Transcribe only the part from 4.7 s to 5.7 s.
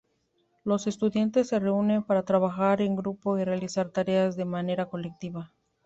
colectiva.